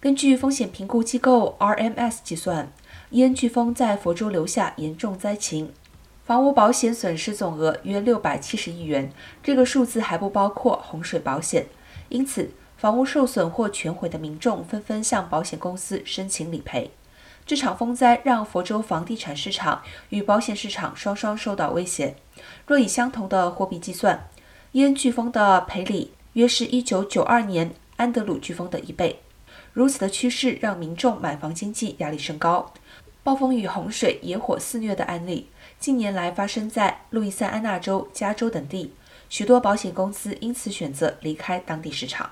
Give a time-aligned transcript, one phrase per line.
[0.00, 2.72] 根据风险评估机构 RMS 计算，
[3.10, 5.74] 伊恩飓风在佛州留下严重灾情，
[6.24, 11.66] 房屋保险损失总额约六百七十亿元，这个数字还不包括洪水保险。
[12.08, 16.92] 因此，房屋受损或全毁的民众纷纷向保险公司申请理赔。
[17.44, 22.16] 这场风灾让佛州房地产市场与保险市场双双受到威胁。
[22.66, 24.30] 若以相同的货币计算，
[24.72, 29.20] 伊恩飓风的赔礼约是一九九二年安德鲁飓风的一倍。
[29.72, 32.72] 如此的趋势让民众买房经济压力升高，
[33.22, 38.92] 暴风雨、洪水、野火肆虐的案例近年来发生在路易斯安那州、加州等地，
[39.28, 42.30] 许多保险公司因此选择离开当地市场。